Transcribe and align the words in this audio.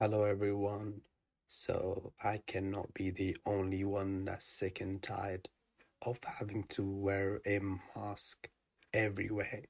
Hello, 0.00 0.22
everyone. 0.22 1.00
So, 1.48 2.12
I 2.22 2.40
cannot 2.46 2.94
be 2.94 3.10
the 3.10 3.36
only 3.44 3.82
one 3.82 4.26
that's 4.26 4.46
sick 4.46 4.80
and 4.80 5.02
tired 5.02 5.48
of 6.02 6.20
having 6.22 6.62
to 6.68 6.84
wear 6.84 7.40
a 7.44 7.58
mask 7.96 8.48
everywhere 8.94 9.62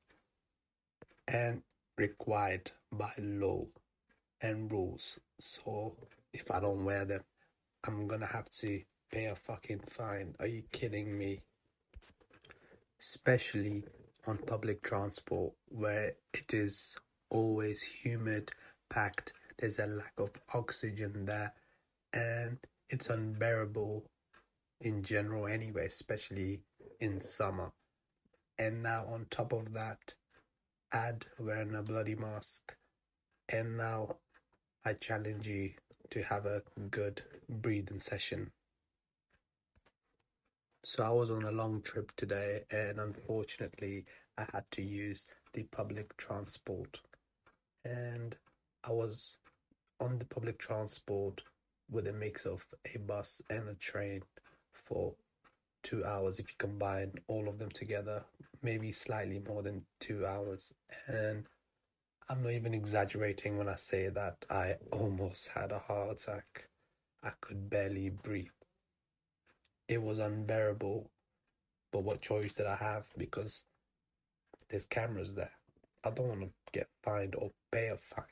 and 1.27 1.63
required 1.97 2.71
by 2.93 3.11
law 3.17 3.65
and 4.43 4.71
rules. 4.71 5.19
So, 5.41 5.97
if 6.35 6.51
I 6.51 6.61
don't 6.61 6.85
wear 6.85 7.07
them, 7.07 7.25
I'm 7.85 8.07
gonna 8.07 8.27
have 8.27 8.51
to 8.51 8.83
pay 9.11 9.25
a 9.25 9.35
fucking 9.35 9.81
fine. 9.89 10.35
Are 10.41 10.47
you 10.47 10.63
kidding 10.73 11.17
me? 11.17 11.41
Especially 13.01 13.83
on 14.27 14.37
public 14.37 14.83
transport 14.83 15.55
where 15.71 16.17
it 16.35 16.53
is 16.53 16.99
always 17.31 17.81
humid, 17.81 18.53
packed, 18.91 19.33
there's 19.59 19.79
a 19.79 19.87
lack 19.87 20.13
of 20.19 20.31
oxygen 20.55 21.25
there, 21.27 21.53
and 22.13 22.59
it's 22.89 23.11
unbearable 23.11 24.05
in 24.81 25.03
general 25.03 25.47
anyway, 25.47 25.87
especially 25.87 26.61
in 27.01 27.21
summer. 27.21 27.73
And 28.59 28.83
now 28.83 29.05
on 29.13 29.27
top 29.31 29.53
of 29.53 29.73
that, 29.75 30.15
add 30.93 31.27
wearing 31.39 31.75
a 31.75 31.83
bloody 31.83 32.15
mask. 32.15 32.77
And 33.53 33.77
now 33.77 34.17
I 34.85 34.95
challenge 34.95 35.47
you 35.49 35.73
to 36.11 36.23
have 36.23 36.47
a 36.47 36.63
good 36.91 37.23
breathing 37.49 37.99
session. 37.99 38.51
So 40.85 41.03
I 41.03 41.11
was 41.11 41.31
on 41.31 41.45
a 41.45 41.51
long 41.51 41.83
trip 41.83 42.13
today, 42.17 42.63
and 42.71 42.99
unfortunately, 42.99 44.05
I 44.39 44.47
had 44.53 44.71
to 44.73 44.83
use 44.83 45.27
the 45.53 45.65
public 45.65 46.17
transport. 46.17 47.01
And 47.85 48.37
I 48.85 48.93
was 48.93 49.39
on 50.01 50.19
the 50.19 50.25
public 50.25 50.59
transport 50.59 51.43
with 51.91 52.07
a 52.07 52.13
mix 52.13 52.45
of 52.45 52.67
a 52.95 52.99
bus 52.99 53.43
and 53.51 53.69
a 53.69 53.75
train 53.75 54.23
for 54.73 55.15
two 55.83 56.05
hours 56.05 56.39
if 56.39 56.49
you 56.49 56.55
combine 56.59 57.13
all 57.29 57.49
of 57.49 57.59
them 57.59 57.71
together, 57.71 58.23
maybe 58.63 58.93
slightly 58.93 59.41
more 59.47 59.63
than 59.63 59.83
two 60.01 60.27
hours. 60.27 60.73
And 61.07 61.45
I'm 62.29 62.43
not 62.43 62.53
even 62.53 62.75
exaggerating 62.75 63.57
when 63.57 63.69
I 63.69 63.77
say 63.77 64.09
that 64.11 64.45
I 64.51 64.77
almost 64.93 65.49
had 65.49 65.73
a 65.73 65.79
heart 65.79 66.13
attack. 66.13 66.69
I 67.23 67.31
could 67.41 67.71
barely 67.71 68.11
breathe. 68.11 68.49
It 69.89 70.03
was 70.03 70.19
unbearable. 70.19 71.11
But 71.91 72.05
what 72.05 72.21
choice 72.21 72.53
did 72.53 72.67
I 72.67 72.77
have? 72.77 73.07
Because 73.17 73.65
there's 74.69 74.85
cameras 74.85 75.35
there. 75.35 75.53
I 76.05 76.11
don't 76.11 76.29
want 76.29 76.41
to 76.43 76.51
get 76.73 76.89
fined 77.03 77.35
or 77.35 77.51
pay 77.73 77.89
a 77.89 77.97
fine. 77.97 78.25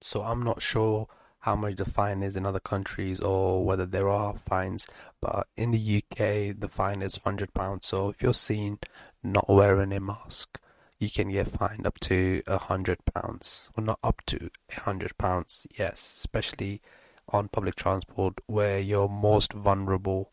So 0.00 0.22
I'm 0.22 0.42
not 0.42 0.62
sure 0.62 1.08
how 1.40 1.56
much 1.56 1.76
the 1.76 1.84
fine 1.84 2.22
is 2.22 2.36
in 2.36 2.44
other 2.44 2.60
countries 2.60 3.20
or 3.20 3.64
whether 3.64 3.86
there 3.86 4.08
are 4.08 4.36
fines, 4.36 4.86
but 5.20 5.46
in 5.56 5.70
the 5.70 6.02
UK 6.02 6.58
the 6.58 6.68
fine 6.68 7.02
is 7.02 7.18
hundred 7.18 7.54
pounds. 7.54 7.86
So 7.86 8.10
if 8.10 8.22
you're 8.22 8.34
seen 8.34 8.78
not 9.22 9.48
wearing 9.48 9.92
a 9.92 10.00
mask, 10.00 10.60
you 10.98 11.10
can 11.10 11.30
get 11.30 11.48
fined 11.48 11.86
up 11.86 12.00
to 12.00 12.42
a 12.46 12.58
hundred 12.58 12.98
pounds. 13.14 13.70
Well, 13.76 13.86
not 13.86 14.00
up 14.02 14.22
to 14.26 14.50
a 14.76 14.80
hundred 14.80 15.16
pounds. 15.16 15.66
Yes, 15.78 16.12
especially 16.16 16.80
on 17.28 17.48
public 17.48 17.76
transport 17.76 18.40
where 18.46 18.78
you're 18.80 19.08
most 19.08 19.52
vulnerable 19.52 20.30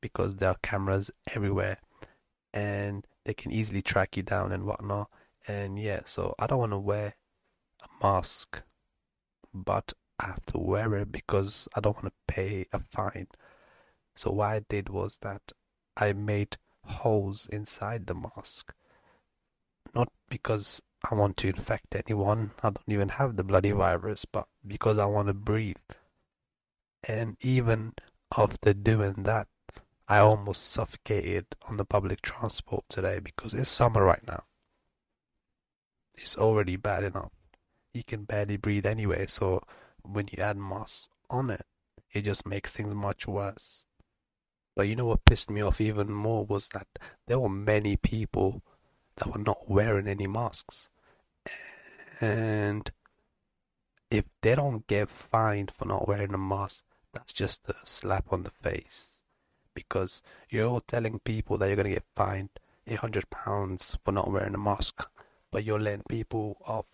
because 0.00 0.36
there 0.36 0.50
are 0.50 0.56
cameras 0.62 1.10
everywhere 1.34 1.78
and 2.52 3.06
they 3.24 3.34
can 3.34 3.50
easily 3.50 3.82
track 3.82 4.16
you 4.16 4.22
down 4.22 4.52
and 4.52 4.64
whatnot. 4.64 5.08
And 5.46 5.78
yeah, 5.78 6.00
so 6.06 6.34
I 6.38 6.46
don't 6.46 6.58
want 6.58 6.72
to 6.72 6.78
wear 6.78 7.14
a 7.82 8.04
mask, 8.04 8.62
but 9.54 9.92
I 10.18 10.26
have 10.26 10.46
to 10.46 10.58
wear 10.58 10.94
it 10.94 11.10
because 11.12 11.68
I 11.74 11.80
don't 11.80 11.96
want 11.96 12.06
to 12.14 12.34
pay 12.34 12.66
a 12.72 12.80
fine. 12.80 13.28
So 14.14 14.30
what 14.30 14.48
I 14.48 14.60
did 14.68 14.88
was 14.88 15.18
that 15.22 15.52
I 15.96 16.12
made 16.12 16.56
holes 16.84 17.48
inside 17.50 18.06
the 18.06 18.14
mask. 18.14 18.74
Not 19.94 20.10
because 20.28 20.82
I 21.10 21.14
want 21.14 21.36
to 21.38 21.48
infect 21.48 21.94
anyone, 21.94 22.52
I 22.62 22.70
don't 22.70 22.88
even 22.88 23.10
have 23.10 23.36
the 23.36 23.44
bloody 23.44 23.72
virus, 23.72 24.24
but 24.24 24.46
because 24.66 24.98
I 24.98 25.06
want 25.06 25.28
to 25.28 25.34
breathe. 25.34 25.76
And 27.02 27.36
even 27.40 27.94
after 28.36 28.72
doing 28.72 29.24
that, 29.24 29.48
I 30.08 30.18
almost 30.18 30.70
suffocated 30.70 31.46
on 31.68 31.76
the 31.76 31.84
public 31.84 32.22
transport 32.22 32.84
today 32.88 33.18
because 33.18 33.54
it's 33.54 33.68
summer 33.68 34.04
right 34.04 34.26
now. 34.26 34.44
It's 36.14 36.36
already 36.36 36.76
bad 36.76 37.02
enough. 37.02 37.32
You 37.94 38.02
can 38.04 38.24
barely 38.24 38.56
breathe 38.56 38.86
anyway, 38.86 39.26
so 39.26 39.62
when 40.02 40.28
you 40.32 40.42
add 40.42 40.56
moss 40.56 41.08
on 41.28 41.50
it, 41.50 41.66
it 42.12 42.22
just 42.22 42.46
makes 42.46 42.72
things 42.72 42.94
much 42.94 43.26
worse. 43.26 43.84
But 44.74 44.88
you 44.88 44.96
know 44.96 45.06
what 45.06 45.24
pissed 45.24 45.50
me 45.50 45.60
off 45.60 45.80
even 45.80 46.10
more 46.10 46.44
was 46.44 46.68
that 46.70 46.86
there 47.26 47.38
were 47.38 47.48
many 47.48 47.96
people 47.96 48.62
that 49.16 49.30
were 49.30 49.42
not 49.42 49.68
wearing 49.68 50.08
any 50.08 50.26
masks. 50.26 50.88
And 52.20 52.90
if 54.10 54.24
they 54.40 54.54
don't 54.54 54.86
get 54.86 55.10
fined 55.10 55.70
for 55.70 55.84
not 55.84 56.08
wearing 56.08 56.32
a 56.32 56.38
mask, 56.38 56.84
that's 57.12 57.32
just 57.32 57.68
a 57.68 57.74
slap 57.84 58.32
on 58.32 58.44
the 58.44 58.50
face. 58.50 59.20
Because 59.74 60.22
you're 60.48 60.80
telling 60.86 61.18
people 61.18 61.58
that 61.58 61.66
you're 61.66 61.76
going 61.76 61.88
to 61.88 61.94
get 61.94 62.04
fined 62.14 62.50
a 62.86 62.94
hundred 62.94 63.28
pounds 63.30 63.96
for 64.04 64.12
not 64.12 64.30
wearing 64.30 64.54
a 64.54 64.58
mask, 64.58 65.08
but 65.50 65.64
you're 65.64 65.80
letting 65.80 66.04
people 66.08 66.58
off 66.66 66.91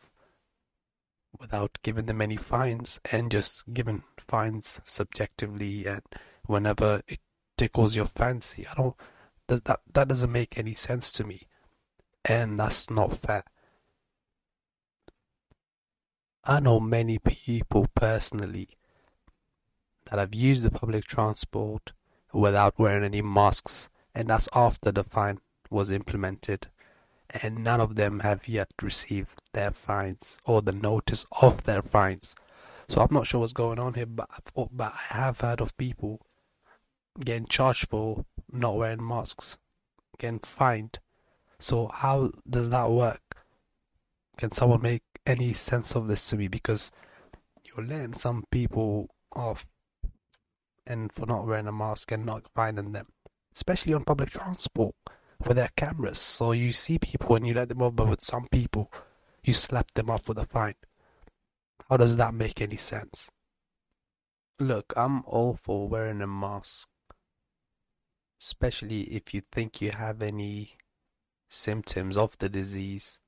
without 1.41 1.79
giving 1.83 2.07
them 2.07 2.21
any 2.21 2.37
fines 2.37 3.01
and 3.13 3.31
just 3.31 3.73
giving 3.73 4.03
fines 4.27 4.81
subjectively 4.85 5.87
and 5.87 6.03
whenever 6.47 7.03
it 7.09 7.21
tickles 7.57 7.97
your 7.97 8.07
fancy. 8.07 8.67
I 8.67 8.75
don't 8.75 8.97
that 9.49 9.81
that, 9.93 10.09
doesn't 10.09 10.33
make 10.33 10.59
any 10.59 10.75
sense 10.75 11.11
to 11.13 11.25
me. 11.25 11.47
And 12.25 12.59
that's 12.59 12.91
not 12.91 13.15
fair. 13.15 13.45
I 16.45 16.61
know 16.61 16.81
many 16.81 17.19
people 17.19 17.87
personally 17.95 18.69
that 20.11 20.19
have 20.19 20.35
used 20.35 20.63
the 20.63 20.71
public 20.71 21.05
transport 21.05 21.93
without 22.33 22.79
wearing 22.79 23.05
any 23.05 23.23
masks, 23.23 23.89
and 24.15 24.29
that's 24.29 24.49
after 24.55 24.91
the 24.91 25.05
fine 25.05 25.41
was 25.71 25.91
implemented 25.91 26.69
and 27.31 27.63
none 27.63 27.81
of 27.81 27.97
them 27.97 28.21
have 28.21 28.49
yet 28.49 28.71
received 28.83 29.43
their 29.53 29.71
fines 29.71 30.39
or 30.45 30.63
the 30.63 30.73
notice 30.73 31.27
of 31.43 31.65
their 31.65 31.83
fines. 31.83 32.35
So 32.89 33.03
I'm 33.03 33.13
not 33.15 33.27
sure 33.27 33.41
what's 33.41 33.53
going 33.53 33.79
on 33.79 33.95
here, 33.95 34.07
but 34.07 34.29
I've, 34.31 34.69
but 34.73 34.95
I 34.95 35.15
have 35.15 35.41
heard 35.41 35.61
of 35.61 35.77
people 35.77 36.21
getting 37.21 37.47
charged 37.47 37.89
for 37.89 38.25
not 38.51 38.77
wearing 38.77 39.07
masks, 39.07 39.59
getting 40.19 40.39
fined. 40.39 40.99
So 41.59 41.91
how 41.93 42.33
does 42.49 42.71
that 42.71 42.91
work? 42.91 43.21
Can 44.39 44.51
someone 44.51 44.83
make 44.83 45.03
any 45.27 45.53
sense 45.53 45.95
of 45.95 46.09
this 46.09 46.29
to 46.31 46.37
me? 46.37 46.49
Because 46.49 46.93
you're 47.65 47.85
letting 47.85 48.15
some 48.15 48.45
people 48.51 49.11
off 49.35 49.67
and 50.87 51.13
for 51.13 51.27
not 51.27 51.47
wearing 51.47 51.67
a 51.67 51.73
mask 51.73 52.11
and 52.11 52.25
not 52.25 52.45
finding 52.55 52.93
them, 52.93 53.09
especially 53.55 53.93
on 53.93 54.05
public 54.05 54.31
transport 54.31 54.95
with 55.47 55.57
their 55.57 55.71
cameras. 55.77 56.19
So 56.19 56.53
you 56.53 56.73
see 56.73 56.99
people 56.99 57.37
and 57.37 57.47
you 57.47 57.55
let 57.55 57.69
them 57.69 57.83
off, 57.83 57.95
but 57.97 58.09
with 58.09 58.21
some 58.21 58.49
people, 58.49 58.93
you 59.43 59.55
slap 59.55 59.93
them 59.93 60.11
off 60.11 60.29
with 60.29 60.39
a 60.39 60.45
fine. 60.45 60.75
How 61.89 61.97
does 61.97 62.17
that 62.17 62.35
make 62.35 62.61
any 62.61 62.77
sense? 62.77 63.31
Look, 64.61 64.93
I'm 64.97 65.23
all 65.25 65.55
for 65.55 65.89
wearing 65.89 66.21
a 66.21 66.27
mask, 66.27 66.89
especially 68.41 69.03
if 69.03 69.33
you 69.33 69.43
think 69.53 69.81
you 69.81 69.93
have 69.93 70.21
any 70.21 70.77
symptoms 71.49 72.17
of 72.17 72.37
the 72.39 72.49
disease, 72.49 73.21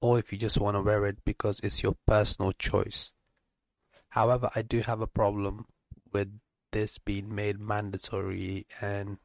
or 0.00 0.18
if 0.18 0.32
you 0.32 0.38
just 0.38 0.58
want 0.58 0.76
to 0.76 0.82
wear 0.82 1.06
it 1.06 1.24
because 1.24 1.60
it's 1.62 1.82
your 1.82 1.96
personal 2.06 2.52
choice. 2.52 3.12
However, 4.08 4.50
I 4.54 4.62
do 4.62 4.80
have 4.80 5.00
a 5.00 5.06
problem 5.06 5.66
with 6.12 6.40
this 6.72 6.98
being 6.98 7.34
made 7.34 7.60
mandatory 7.60 8.66
and 8.80 9.18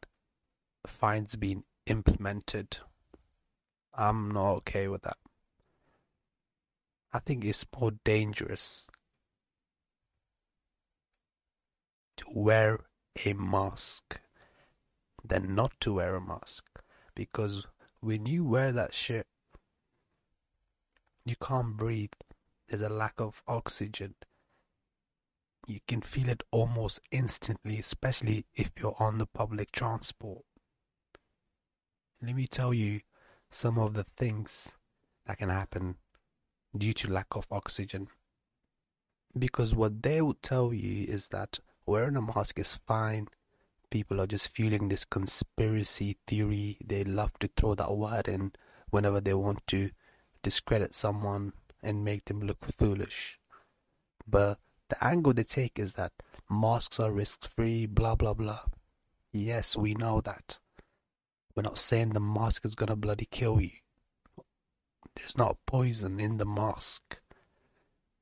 fines 0.86 1.36
being 1.36 1.64
implemented. 1.86 2.78
I'm 3.94 4.32
not 4.32 4.52
okay 4.58 4.88
with 4.88 5.02
that. 5.04 5.18
I 7.14 7.20
think 7.20 7.46
it's 7.46 7.66
more 7.80 7.92
dangerous 8.04 8.88
to 12.18 12.26
wear 12.30 12.82
a 13.26 13.34
mask 13.34 14.20
than 15.24 15.56
not 15.56 15.74
to 15.80 15.94
wear 15.94 16.16
a 16.16 16.22
mask 16.22 16.66
because 17.16 17.66
when 18.02 18.26
you 18.26 18.44
wear 18.44 18.72
that 18.72 18.94
shit, 18.94 19.26
you 21.26 21.36
can't 21.42 21.76
breathe. 21.76 22.14
There's 22.68 22.82
a 22.82 22.90
lack 22.90 23.20
of 23.20 23.42
oxygen. 23.48 24.16
You 25.66 25.80
can 25.88 26.02
feel 26.02 26.30
it 26.30 26.44
almost 26.52 27.02
instantly, 27.12 27.80
especially 27.80 28.46
if 28.56 28.72
you're 28.80 28.96
on 29.00 29.18
the 29.18 29.26
public 29.26 29.72
transport. 29.72 30.44
Let 32.22 32.36
me 32.36 32.48
tell 32.48 32.74
you 32.74 33.02
some 33.52 33.78
of 33.78 33.94
the 33.94 34.04
things 34.04 34.74
that 35.28 35.38
can 35.38 35.50
happen 35.50 35.98
due 36.76 36.94
to 36.94 37.12
lack 37.12 37.36
of 37.36 37.46
oxygen. 37.52 38.08
Because 39.38 39.76
what 39.76 40.02
they 40.02 40.22
will 40.22 40.38
tell 40.42 40.74
you 40.74 41.06
is 41.06 41.28
that 41.28 41.60
wearing 41.86 42.16
a 42.16 42.22
mask 42.22 42.58
is 42.58 42.80
fine. 42.88 43.28
People 43.92 44.20
are 44.20 44.26
just 44.26 44.48
fueling 44.50 44.90
this 44.90 45.06
conspiracy 45.06 46.18
theory. 46.26 46.78
They 46.84 47.04
love 47.04 47.38
to 47.40 47.50
throw 47.56 47.76
that 47.76 47.96
word 47.96 48.28
in 48.28 48.54
whenever 48.90 49.22
they 49.22 49.36
want 49.36 49.66
to 49.68 49.92
discredit 50.42 50.96
someone 50.96 51.54
and 51.84 52.04
make 52.04 52.26
them 52.26 52.42
look 52.42 52.66
foolish. 52.66 53.40
But 54.28 54.58
the 54.90 55.02
angle 55.04 55.34
they 55.34 55.44
take 55.44 55.78
is 55.78 55.94
that 55.94 56.14
masks 56.50 57.00
are 57.00 57.12
risk 57.12 57.48
free, 57.48 57.86
blah 57.86 58.16
blah 58.16 58.34
blah. 58.34 58.62
Yes, 59.32 59.78
we 59.78 59.94
know 59.94 60.20
that. 60.22 60.58
We're 61.58 61.64
not 61.64 61.80
saying 61.80 62.10
the 62.10 62.20
mask 62.20 62.66
is 62.66 62.76
gonna 62.76 62.96
bloody 62.96 63.26
kill 63.26 63.60
you. 63.60 63.72
There's 65.16 65.36
not 65.36 65.58
poison 65.66 66.20
in 66.20 66.38
the 66.38 66.46
mask. 66.46 67.20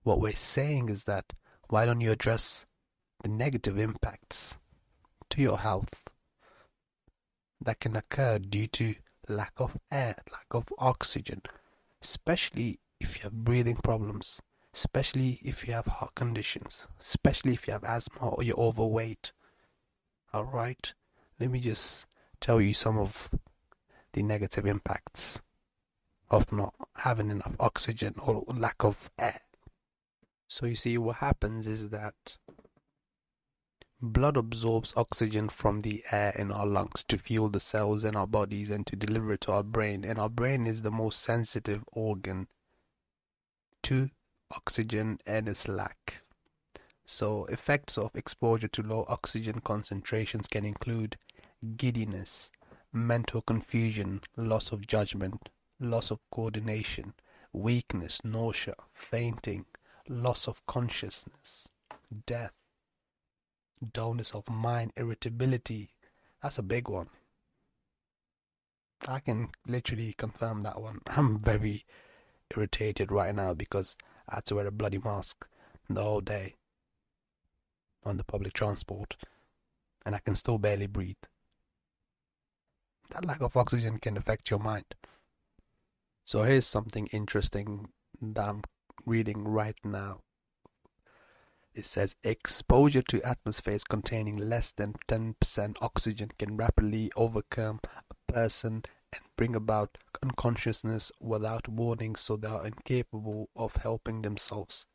What 0.04 0.22
we're 0.22 0.32
saying 0.32 0.88
is 0.88 1.04
that 1.04 1.34
why 1.68 1.86
don't 1.86 2.00
you 2.00 2.14
address 2.14 2.66
the 3.24 3.28
negative 3.28 3.78
impacts 3.78 4.58
to 5.32 5.42
your 5.42 5.58
health 5.58 6.08
that 7.60 7.82
can 7.82 7.98
occur 7.98 8.40
due 8.40 8.68
to 8.68 8.96
lack 9.28 9.52
of 9.58 9.76
air, 9.92 10.16
lack 10.32 10.48
of 10.52 10.70
oxygen, 10.80 11.42
especially 12.02 12.80
if 13.02 13.18
you 13.18 13.24
have 13.24 13.44
breathing 13.44 13.76
problems, 13.76 14.42
especially 14.74 15.42
if 15.44 15.68
you 15.68 15.74
have 15.74 15.88
heart 15.88 16.16
conditions, 16.16 16.88
especially 17.02 17.52
if 17.52 17.68
you 17.68 17.74
have 17.74 17.84
asthma 17.84 18.30
or 18.30 18.44
you're 18.44 18.58
overweight. 18.58 19.34
Alright, 20.34 20.94
let 21.38 21.52
me 21.52 21.60
just 21.60 22.06
tell 22.40 22.62
you 22.62 22.74
some 22.74 22.98
of 22.98 23.34
the 24.14 24.24
negative 24.24 24.66
impacts 24.66 25.42
of 26.30 26.52
not 26.52 26.74
having 26.98 27.30
enough 27.30 27.56
oxygen 27.60 28.16
or 28.20 28.44
lack 28.48 28.84
of 28.84 29.10
air. 29.20 29.42
So, 30.48 30.66
you 30.66 30.76
see, 30.76 30.98
what 30.98 31.18
happens 31.18 31.68
is 31.68 31.90
that 31.90 32.38
blood 34.02 34.38
absorbs 34.38 34.94
oxygen 34.96 35.50
from 35.50 35.82
the 35.82 36.04
air 36.12 36.34
in 36.38 36.52
our 36.52 36.66
lungs 36.66 37.04
to 37.06 37.18
fuel 37.18 37.50
the 37.50 37.60
cells 37.60 38.04
in 38.04 38.16
our 38.16 38.28
bodies 38.28 38.70
and 38.70 38.86
to 38.88 38.96
deliver 38.96 39.34
it 39.34 39.42
to 39.42 39.52
our 39.52 39.64
brain. 39.64 40.04
And 40.04 40.20
our 40.20 40.30
brain 40.30 40.66
is 40.66 40.82
the 40.82 40.92
most 40.92 41.22
sensitive 41.22 41.84
organ 41.92 42.48
to 43.84 44.10
oxygen 44.52 45.20
and 45.26 45.50
its 45.50 45.68
lack. 45.68 46.22
So, 47.06 47.46
effects 47.46 47.98
of 47.98 48.16
exposure 48.16 48.68
to 48.70 48.82
low 48.82 49.06
oxygen 49.08 49.62
concentrations 49.62 50.48
can 50.48 50.66
include 50.66 51.18
giddiness, 51.78 52.52
mental 52.92 53.42
confusion, 53.42 54.22
loss 54.38 54.72
of 54.72 54.88
judgment, 54.88 55.50
loss 55.80 56.12
of 56.12 56.20
coordination, 56.32 57.14
weakness, 57.52 58.20
nausea, 58.24 58.76
fainting, 58.94 59.66
loss 60.08 60.48
of 60.48 60.66
consciousness, 60.66 61.68
death, 62.26 62.54
dullness 63.94 64.34
of 64.34 64.50
mind, 64.50 64.94
irritability. 64.96 65.92
That's 66.42 66.58
a 66.58 66.64
big 66.64 66.88
one. 66.88 67.10
I 69.08 69.20
can 69.20 69.50
literally 69.68 70.14
confirm 70.18 70.62
that 70.62 70.82
one. 70.82 71.02
I'm 71.08 71.40
very 71.40 71.86
irritated 72.56 73.12
right 73.12 73.36
now 73.36 73.54
because 73.54 73.98
I 74.30 74.36
had 74.36 74.46
to 74.46 74.56
wear 74.56 74.68
a 74.68 74.72
bloody 74.72 75.00
mask 75.00 75.46
the 75.90 76.04
whole 76.04 76.22
day 76.22 76.56
on 78.04 78.18
the 78.18 78.24
public 78.24 78.54
transport 78.54 79.16
and 80.06 80.16
I 80.16 80.20
can 80.20 80.36
still 80.36 80.58
barely 80.58 80.88
breathe. 80.88 81.16
That 83.12 83.26
lack 83.26 83.42
of 83.42 83.56
oxygen 83.56 83.98
can 84.00 84.18
affect 84.18 84.50
your 84.50 84.60
mind. 84.60 84.96
So 86.24 86.44
here's 86.44 86.66
something 86.66 87.08
interesting 87.08 87.90
that 88.22 88.48
I'm 88.48 88.64
reading 89.06 89.44
right 89.44 89.78
now. 89.84 90.22
It 91.76 91.86
says 91.86 92.16
exposure 92.24 93.02
to 93.04 93.22
atmospheres 93.24 93.84
containing 93.84 94.38
less 94.38 94.72
than 94.72 94.96
10% 95.10 95.76
oxygen 95.82 96.32
can 96.40 96.56
rapidly 96.56 97.12
overcome 97.18 97.82
a 98.10 98.32
person 98.32 98.84
and 99.12 99.22
bring 99.36 99.56
about 99.56 99.98
unconsciousness 100.24 101.12
without 101.20 101.68
warning 101.68 102.16
so 102.16 102.38
they 102.38 102.48
are 102.48 102.66
incapable 102.66 103.50
of 103.56 103.76
helping 103.76 104.22
themselves. 104.22 104.86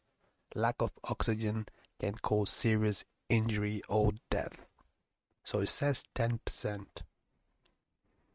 Lack 0.55 0.77
of 0.81 0.93
oxygen 1.05 1.67
can 2.01 2.15
cause 2.15 2.51
serious 2.51 3.05
injury 3.29 3.83
or 3.89 4.13
death. 4.31 4.67
So 5.45 5.61
it 5.61 5.69
says 5.69 6.03
10%. 6.15 6.87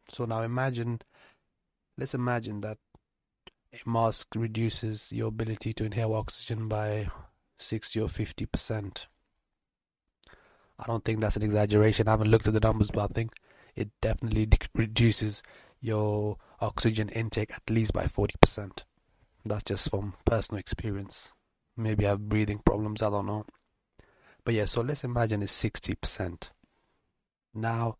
So 0.10 0.26
now 0.26 0.42
imagine, 0.42 1.02
let's 1.98 2.14
imagine 2.14 2.62
that 2.62 2.78
a 3.74 3.90
mask 3.90 4.28
reduces 4.36 5.12
your 5.12 5.28
ability 5.28 5.74
to 5.74 5.86
inhale 5.86 6.14
oxygen 6.14 6.68
by 6.68 7.10
60 7.58 8.00
or 8.00 8.08
50%. 8.08 9.08
I 10.78 10.84
don't 10.88 11.06
think 11.06 11.22
that's 11.22 11.38
an 11.38 11.44
exaggeration. 11.44 12.08
I 12.08 12.12
haven't 12.12 12.32
looked 12.32 12.48
at 12.48 12.54
the 12.54 12.60
numbers, 12.60 12.92
but 12.92 13.10
I 13.10 13.14
think 13.14 13.34
it 13.76 13.90
definitely 14.02 14.46
de- 14.46 14.58
reduces 14.74 15.42
your 15.80 16.38
oxygen 16.60 17.10
intake 17.10 17.52
at 17.52 17.70
least 17.70 17.94
by 17.94 18.06
40%. 18.06 18.84
That's 19.46 19.64
just 19.64 19.90
from 19.90 20.14
personal 20.26 20.60
experience. 20.60 21.32
Maybe 21.78 22.06
I 22.06 22.10
have 22.10 22.30
breathing 22.30 22.62
problems, 22.66 23.02
I 23.02 23.10
don't 23.10 23.26
know. 23.26 23.46
But 24.44 24.54
yeah, 24.54 24.66
so 24.66 24.82
let's 24.82 25.04
imagine 25.04 25.44
it's 25.44 25.54
60%. 25.54 26.52
Now, 27.54 27.98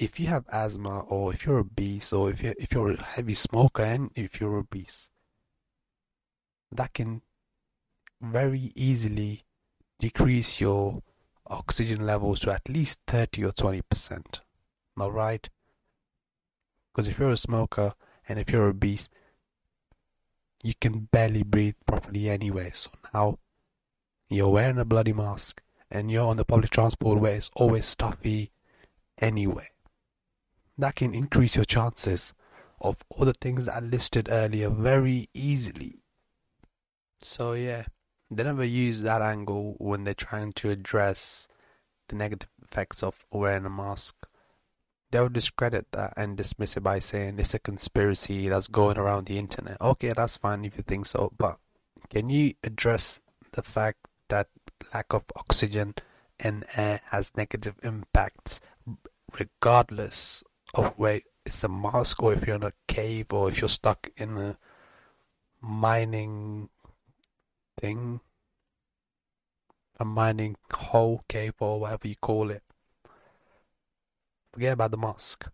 if 0.00 0.18
you 0.18 0.28
have 0.28 0.46
asthma 0.50 1.00
or 1.00 1.34
if 1.34 1.44
you're 1.44 1.58
obese 1.58 2.10
or 2.10 2.30
if 2.30 2.42
you're, 2.42 2.54
if 2.58 2.72
you're 2.72 2.92
a 2.92 3.02
heavy 3.02 3.34
smoker 3.34 3.82
and 3.82 4.10
if 4.14 4.40
you're 4.40 4.56
obese, 4.56 5.10
that 6.72 6.94
can 6.94 7.20
very 8.18 8.72
easily 8.74 9.44
decrease 9.98 10.58
your 10.58 11.02
oxygen 11.46 12.06
levels 12.06 12.40
to 12.40 12.50
at 12.50 12.66
least 12.66 13.00
30 13.08 13.44
or 13.44 13.52
20%. 13.52 14.40
Alright? 14.98 15.50
Because 16.90 17.06
if 17.06 17.18
you're 17.18 17.32
a 17.32 17.36
smoker 17.36 17.92
and 18.26 18.38
if 18.38 18.50
you're 18.50 18.68
obese, 18.68 19.10
you 20.64 20.72
can 20.80 21.08
barely 21.12 21.42
breathe 21.42 21.74
properly 21.86 22.30
anyway. 22.30 22.70
So 22.72 22.90
now 23.12 23.38
you're 24.30 24.48
wearing 24.48 24.78
a 24.78 24.86
bloody 24.86 25.12
mask 25.12 25.60
and 25.90 26.10
you're 26.10 26.26
on 26.26 26.38
the 26.38 26.46
public 26.46 26.70
transport 26.70 27.20
where 27.20 27.34
it's 27.34 27.50
always 27.54 27.84
stuffy 27.84 28.50
anyway 29.18 29.68
that 30.80 30.96
can 30.96 31.14
increase 31.14 31.56
your 31.56 31.64
chances 31.64 32.32
of 32.80 33.04
all 33.10 33.24
the 33.24 33.34
things 33.34 33.66
that 33.66 33.76
I 33.76 33.80
listed 33.80 34.28
earlier 34.30 34.70
very 34.70 35.28
easily. 35.34 36.00
So, 37.20 37.52
yeah, 37.52 37.84
they 38.30 38.44
never 38.44 38.64
use 38.64 39.02
that 39.02 39.20
angle 39.20 39.74
when 39.78 40.04
they're 40.04 40.14
trying 40.14 40.52
to 40.54 40.70
address 40.70 41.48
the 42.08 42.16
negative 42.16 42.48
effects 42.62 43.02
of 43.02 43.24
wearing 43.30 43.66
a 43.66 43.70
mask. 43.70 44.14
They'll 45.10 45.28
discredit 45.28 45.86
that 45.92 46.14
and 46.16 46.36
dismiss 46.36 46.76
it 46.76 46.82
by 46.82 47.00
saying 47.00 47.38
it's 47.38 47.54
a 47.54 47.58
conspiracy 47.58 48.48
that's 48.48 48.68
going 48.68 48.96
around 48.96 49.26
the 49.26 49.38
internet. 49.38 49.80
Okay, 49.80 50.12
that's 50.16 50.36
fine 50.36 50.64
if 50.64 50.76
you 50.76 50.84
think 50.84 51.06
so, 51.06 51.32
but 51.36 51.58
can 52.08 52.30
you 52.30 52.54
address 52.62 53.20
the 53.52 53.62
fact 53.62 53.98
that 54.28 54.48
lack 54.94 55.12
of 55.12 55.24
oxygen 55.36 55.94
and 56.38 56.64
air 56.76 57.00
has 57.06 57.36
negative 57.36 57.74
impacts 57.82 58.60
regardless 59.38 60.42
Oh, 60.74 60.84
of 60.84 60.98
where 60.98 61.20
it's 61.44 61.64
a 61.64 61.68
mask 61.68 62.22
or 62.22 62.32
if 62.32 62.46
you're 62.46 62.56
in 62.56 62.62
a 62.62 62.72
cave 62.86 63.32
or 63.32 63.48
if 63.48 63.60
you're 63.60 63.68
stuck 63.68 64.08
in 64.16 64.36
a 64.36 64.58
mining 65.60 66.68
thing, 67.80 68.20
a 69.98 70.04
mining 70.04 70.56
hole, 70.72 71.24
cave, 71.28 71.54
or 71.60 71.80
whatever 71.80 72.08
you 72.08 72.16
call 72.16 72.50
it. 72.50 72.62
Forget 74.52 74.74
about 74.74 74.90
the 74.90 74.96
mask. 74.96 75.46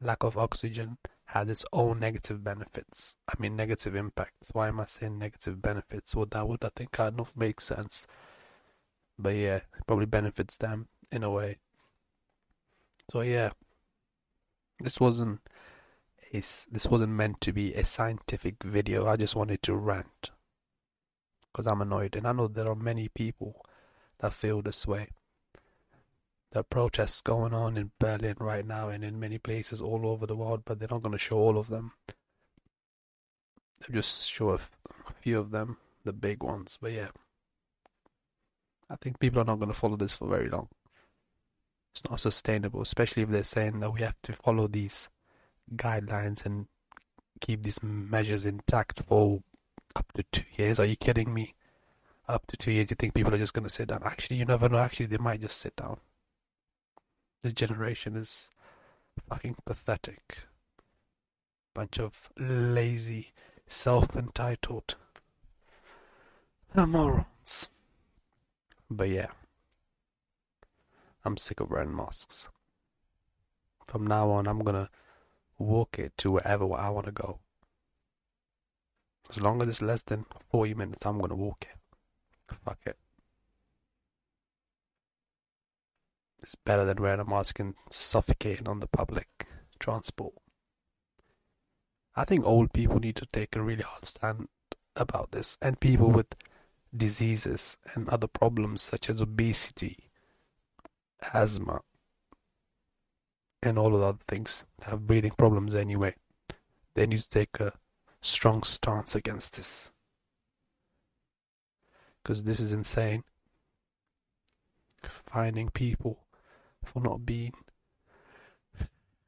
Lack 0.00 0.22
of 0.22 0.36
oxygen 0.36 0.98
has 1.26 1.48
its 1.48 1.64
own 1.72 1.98
negative 1.98 2.42
benefits. 2.44 3.16
I 3.28 3.34
mean, 3.38 3.56
negative 3.56 3.94
impacts. 3.94 4.50
Why 4.52 4.68
am 4.68 4.80
I 4.80 4.84
saying 4.86 5.18
negative 5.18 5.60
benefits? 5.60 6.14
Well, 6.14 6.26
that 6.30 6.48
would, 6.48 6.64
I 6.64 6.70
think, 6.74 6.92
kind 6.92 7.20
of 7.20 7.36
make 7.36 7.60
sense. 7.60 8.06
But 9.18 9.34
yeah, 9.34 9.60
probably 9.86 10.06
benefits 10.06 10.56
them 10.56 10.88
in 11.10 11.22
a 11.22 11.30
way. 11.30 11.58
So 13.10 13.20
yeah, 13.20 13.50
this 14.80 15.00
wasn't 15.00 15.40
a, 16.32 16.36
this 16.36 16.86
wasn't 16.88 17.12
meant 17.12 17.40
to 17.42 17.52
be 17.52 17.74
a 17.74 17.84
scientific 17.84 18.62
video. 18.62 19.06
I 19.06 19.16
just 19.16 19.36
wanted 19.36 19.62
to 19.62 19.74
rant 19.74 20.30
because 21.52 21.66
I'm 21.66 21.80
annoyed, 21.80 22.16
and 22.16 22.26
I 22.26 22.32
know 22.32 22.48
there 22.48 22.68
are 22.68 22.74
many 22.74 23.08
people 23.08 23.64
that 24.18 24.34
feel 24.34 24.60
this 24.60 24.86
way. 24.86 25.08
There 26.52 26.60
are 26.60 26.64
protests 26.64 27.22
going 27.22 27.54
on 27.54 27.76
in 27.76 27.90
Berlin 27.98 28.36
right 28.38 28.66
now 28.66 28.88
and 28.88 29.02
in 29.02 29.18
many 29.18 29.38
places 29.38 29.80
all 29.80 30.06
over 30.06 30.26
the 30.26 30.36
world, 30.36 30.62
but 30.64 30.78
they're 30.78 30.88
not 30.90 31.02
going 31.02 31.12
to 31.12 31.18
show 31.18 31.38
all 31.38 31.58
of 31.58 31.68
them. 31.68 31.92
They'll 33.80 33.96
just 33.96 34.30
show 34.30 34.50
a 34.50 34.60
few 35.20 35.38
of 35.38 35.50
them, 35.50 35.78
the 36.04 36.12
big 36.12 36.42
ones. 36.42 36.78
But 36.80 36.92
yeah, 36.92 37.08
I 38.88 38.96
think 38.96 39.18
people 39.18 39.40
are 39.40 39.44
not 39.44 39.58
going 39.58 39.72
to 39.72 39.78
follow 39.78 39.96
this 39.96 40.14
for 40.14 40.28
very 40.28 40.48
long 40.48 40.68
it's 41.96 42.10
not 42.10 42.20
sustainable, 42.20 42.82
especially 42.82 43.22
if 43.22 43.30
they're 43.30 43.42
saying 43.42 43.80
that 43.80 43.92
we 43.92 44.02
have 44.02 44.20
to 44.22 44.32
follow 44.32 44.66
these 44.68 45.08
guidelines 45.74 46.44
and 46.44 46.66
keep 47.40 47.62
these 47.62 47.82
measures 47.82 48.46
intact 48.46 49.02
for 49.02 49.42
up 49.94 50.12
to 50.12 50.22
two 50.30 50.44
years. 50.56 50.78
Are 50.78 50.84
you 50.84 50.96
kidding 50.96 51.32
me? 51.32 51.54
up 52.28 52.46
to 52.46 52.56
two 52.56 52.72
years, 52.72 52.90
you 52.90 52.96
think 52.96 53.14
people 53.14 53.34
are 53.34 53.38
just 53.38 53.54
going 53.54 53.64
to 53.64 53.70
sit 53.70 53.88
down. 53.88 54.02
Actually, 54.04 54.36
you 54.36 54.44
never 54.44 54.68
know. 54.68 54.78
Actually, 54.78 55.06
they 55.06 55.16
might 55.16 55.40
just 55.40 55.58
sit 55.58 55.76
down. 55.76 55.98
This 57.42 57.54
generation 57.54 58.16
is 58.16 58.50
fucking 59.28 59.56
pathetic. 59.64 60.38
Bunch 61.74 62.00
of 62.00 62.30
lazy, 62.38 63.32
self 63.66 64.16
entitled 64.16 64.96
morons. 66.74 67.68
But 68.90 69.08
yeah, 69.08 69.28
I'm 71.26 71.36
sick 71.36 71.58
of 71.58 71.70
wearing 71.70 71.94
masks. 71.94 72.48
From 73.84 74.06
now 74.06 74.30
on, 74.30 74.46
I'm 74.46 74.60
gonna 74.60 74.90
walk 75.58 75.98
it 75.98 76.16
to 76.18 76.30
wherever 76.30 76.72
I 76.72 76.88
want 76.88 77.06
to 77.06 77.12
go. 77.12 77.40
As 79.28 79.40
long 79.40 79.60
as 79.60 79.66
it's 79.66 79.82
less 79.82 80.02
than 80.02 80.26
40 80.50 80.74
minutes, 80.74 81.04
I'm 81.04 81.20
gonna 81.20 81.34
walk 81.34 81.66
it. 81.68 82.56
Fuck 82.64 82.78
it. 82.86 82.96
It's 86.40 86.54
better 86.54 86.84
than 86.84 87.02
wearing 87.02 87.18
a 87.18 87.24
mask 87.24 87.58
and 87.58 87.74
suffocating 87.90 88.68
on 88.68 88.78
the 88.78 88.86
public 88.86 89.48
transport. 89.80 90.34
I 92.14 92.24
think 92.24 92.44
old 92.46 92.72
people 92.72 93.00
need 93.00 93.16
to 93.16 93.26
take 93.26 93.56
a 93.56 93.62
really 93.62 93.82
hard 93.82 94.04
stand 94.04 94.46
about 94.94 95.32
this, 95.32 95.58
and 95.60 95.80
people 95.80 96.12
with 96.12 96.36
diseases 96.96 97.78
and 97.94 98.08
other 98.08 98.28
problems 98.28 98.80
such 98.80 99.10
as 99.10 99.20
obesity, 99.20 100.05
asthma, 101.32 101.80
and 103.62 103.78
all 103.78 103.94
of 103.94 104.00
the 104.00 104.06
other 104.06 104.18
things 104.28 104.64
have 104.82 105.06
breathing 105.06 105.32
problems 105.36 105.74
anyway. 105.74 106.14
They 106.94 107.06
need 107.06 107.18
to 107.18 107.28
take 107.28 107.60
a 107.60 107.72
strong 108.20 108.62
stance 108.62 109.14
against 109.14 109.56
this. 109.56 109.90
Because 112.22 112.44
this 112.44 112.60
is 112.60 112.72
insane. 112.72 113.24
Finding 115.02 115.70
people 115.70 116.18
for 116.84 117.00
not 117.00 117.26
being 117.26 117.52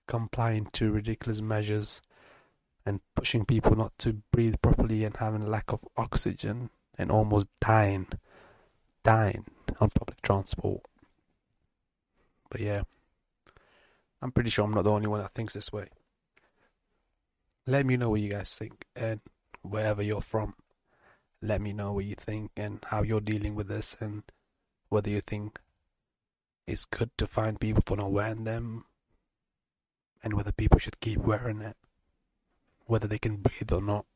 compliant 0.06 0.72
to 0.72 0.90
ridiculous 0.90 1.40
measures 1.40 2.00
and 2.84 3.00
pushing 3.14 3.44
people 3.44 3.76
not 3.76 3.96
to 3.98 4.22
breathe 4.32 4.56
properly 4.62 5.04
and 5.04 5.16
having 5.18 5.42
a 5.42 5.48
lack 5.48 5.72
of 5.72 5.80
oxygen 5.96 6.70
and 6.96 7.10
almost 7.10 7.48
dying, 7.60 8.06
dying 9.04 9.44
on 9.80 9.90
public 9.90 10.20
transport. 10.22 10.80
But 12.50 12.60
yeah, 12.60 12.82
I'm 14.22 14.32
pretty 14.32 14.50
sure 14.50 14.64
I'm 14.64 14.74
not 14.74 14.84
the 14.84 14.90
only 14.90 15.06
one 15.06 15.20
that 15.20 15.32
thinks 15.32 15.54
this 15.54 15.72
way. 15.72 15.88
Let 17.66 17.84
me 17.84 17.96
know 17.96 18.10
what 18.10 18.20
you 18.20 18.30
guys 18.30 18.54
think, 18.54 18.86
and 18.96 19.20
wherever 19.62 20.02
you're 20.02 20.22
from, 20.22 20.54
let 21.42 21.60
me 21.60 21.72
know 21.72 21.92
what 21.92 22.06
you 22.06 22.14
think 22.14 22.50
and 22.56 22.82
how 22.86 23.02
you're 23.02 23.20
dealing 23.20 23.54
with 23.54 23.68
this, 23.68 23.96
and 24.00 24.22
whether 24.88 25.10
you 25.10 25.20
think 25.20 25.58
it's 26.66 26.86
good 26.86 27.10
to 27.18 27.26
find 27.26 27.60
people 27.60 27.82
for 27.84 27.96
not 27.96 28.10
wearing 28.10 28.44
them, 28.44 28.86
and 30.22 30.34
whether 30.34 30.52
people 30.52 30.78
should 30.78 31.00
keep 31.00 31.18
wearing 31.18 31.60
it, 31.60 31.76
whether 32.86 33.06
they 33.06 33.18
can 33.18 33.36
breathe 33.36 33.70
or 33.70 33.82
not. 33.82 34.06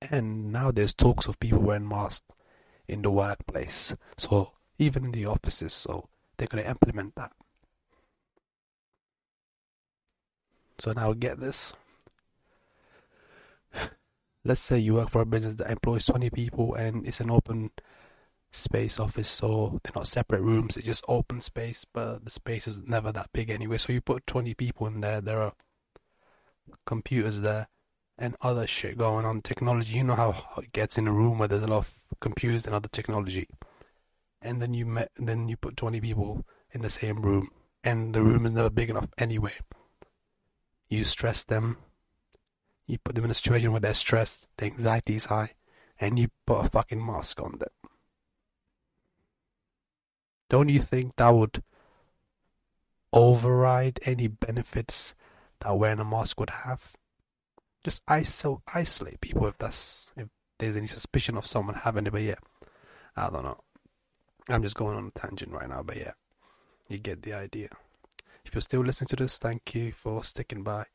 And 0.00 0.50
now 0.52 0.70
there's 0.70 0.94
talks 0.94 1.26
of 1.26 1.38
people 1.38 1.60
wearing 1.60 1.88
masks 1.88 2.34
in 2.86 3.02
the 3.02 3.10
workplace. 3.10 3.94
So 4.16 4.52
even 4.78 5.04
in 5.04 5.12
the 5.12 5.26
offices, 5.26 5.72
so 5.72 6.08
they're 6.38 6.48
going 6.48 6.64
to 6.64 6.70
implement 6.70 7.14
that. 7.16 7.32
So 10.78 10.92
now 10.92 11.12
get 11.12 11.40
this. 11.40 11.74
Let's 14.44 14.60
say 14.60 14.78
you 14.78 14.94
work 14.94 15.10
for 15.10 15.20
a 15.20 15.26
business 15.26 15.56
that 15.56 15.70
employs 15.70 16.06
20 16.06 16.30
people 16.30 16.74
and 16.74 17.06
it's 17.06 17.20
an 17.20 17.30
open 17.30 17.70
space 18.50 18.98
office, 18.98 19.28
so 19.28 19.78
they're 19.82 19.92
not 19.94 20.06
separate 20.06 20.40
rooms, 20.40 20.76
it's 20.76 20.86
just 20.86 21.04
open 21.06 21.40
space, 21.40 21.84
but 21.92 22.24
the 22.24 22.30
space 22.30 22.66
is 22.66 22.80
never 22.86 23.12
that 23.12 23.28
big 23.34 23.50
anyway. 23.50 23.76
So 23.76 23.92
you 23.92 24.00
put 24.00 24.26
20 24.26 24.54
people 24.54 24.86
in 24.86 25.00
there, 25.00 25.20
there 25.20 25.42
are 25.42 25.52
computers 26.86 27.42
there, 27.42 27.68
and 28.16 28.36
other 28.40 28.66
shit 28.66 28.96
going 28.96 29.26
on 29.26 29.42
technology. 29.42 29.98
You 29.98 30.04
know 30.04 30.14
how, 30.14 30.44
it 30.58 30.72
gets 30.72 30.96
in 30.96 31.06
a 31.06 31.12
room 31.12 31.38
where 31.38 31.48
there's 31.48 31.62
a 31.62 31.66
lot 31.66 31.78
of 31.78 31.92
computers 32.20 32.64
and 32.66 32.74
other 32.74 32.88
technology, 32.88 33.48
and 34.42 34.60
then 34.62 34.74
you 34.74 34.86
met, 34.86 35.10
then 35.16 35.48
you 35.48 35.56
put 35.56 35.76
twenty 35.76 36.00
people 36.00 36.44
in 36.72 36.82
the 36.82 36.90
same 36.90 37.22
room, 37.22 37.50
and 37.82 38.14
the 38.14 38.22
room 38.22 38.46
is 38.46 38.52
never 38.52 38.70
big 38.70 38.90
enough 38.90 39.08
anyway. 39.18 39.52
You 40.88 41.04
stress 41.04 41.44
them. 41.44 41.78
You 42.86 42.98
put 42.98 43.14
them 43.14 43.24
in 43.24 43.30
a 43.30 43.34
situation 43.34 43.72
where 43.72 43.80
they're 43.80 43.94
stressed, 43.94 44.46
the 44.56 44.66
anxiety 44.66 45.16
is 45.16 45.26
high, 45.26 45.52
and 46.00 46.18
you 46.18 46.28
put 46.46 46.64
a 46.64 46.70
fucking 46.70 47.04
mask 47.04 47.40
on 47.40 47.58
them. 47.58 47.90
Don't 50.48 50.70
you 50.70 50.80
think 50.80 51.16
that 51.16 51.28
would 51.28 51.62
override 53.12 54.00
any 54.04 54.26
benefits 54.26 55.14
that 55.60 55.76
wearing 55.76 55.98
a 55.98 56.04
mask 56.04 56.40
would 56.40 56.50
have? 56.50 56.94
just 57.84 58.04
iso- 58.06 58.62
isolate 58.74 59.20
people 59.20 59.46
if 59.46 59.56
that's 59.58 60.12
if 60.16 60.28
there's 60.58 60.76
any 60.76 60.86
suspicion 60.86 61.36
of 61.36 61.46
someone 61.46 61.74
having 61.74 62.06
it. 62.06 62.10
But 62.10 62.22
yeah, 62.22 62.34
I 63.16 63.30
don't 63.30 63.44
know. 63.44 63.60
I'm 64.48 64.62
just 64.62 64.76
going 64.76 64.96
on 64.96 65.06
a 65.06 65.18
tangent 65.18 65.52
right 65.52 65.68
now, 65.68 65.82
but 65.82 65.96
yeah, 65.96 66.12
you 66.88 66.98
get 66.98 67.22
the 67.22 67.34
idea. 67.34 67.68
If 68.44 68.54
you're 68.54 68.62
still 68.62 68.80
listening 68.80 69.08
to 69.08 69.16
this, 69.16 69.38
thank 69.38 69.74
you 69.74 69.92
for 69.92 70.24
sticking 70.24 70.62
by. 70.62 70.86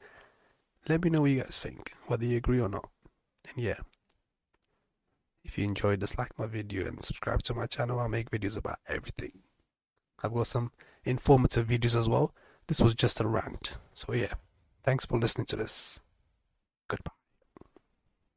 Let 0.90 1.04
me 1.04 1.12
know 1.12 1.22
what 1.22 1.32
you 1.32 1.42
guys 1.42 1.60
think, 1.60 1.94
whether 2.08 2.26
you 2.26 2.38
agree 2.38 2.60
or 2.60 2.68
not. 2.68 2.90
And 3.48 3.64
yeah, 3.64 3.78
if 5.44 5.58
you 5.58 5.66
enjoyed 5.66 6.00
this, 6.00 6.18
like 6.18 6.38
my 6.38 6.48
video 6.48 6.88
and 6.88 7.04
subscribe 7.04 7.44
to 7.44 7.54
my 7.54 7.68
channel. 7.68 8.00
I 8.00 8.08
make 8.08 8.32
videos 8.32 8.58
about 8.58 8.80
everything. 8.88 9.40
I've 10.24 10.34
got 10.34 10.48
some 10.48 10.72
informative 11.04 11.68
videos 11.68 11.96
as 11.96 12.10
well. 12.10 12.34
This 12.68 12.80
was 12.80 12.96
just 12.96 13.20
a 13.20 13.28
rant. 13.28 13.78
So 13.94 14.14
yeah, 14.14 14.34
thanks 14.84 15.06
for 15.06 15.20
listening 15.20 15.48
to 15.48 15.58
this. 15.58 16.00
Goodbye. 16.88 17.23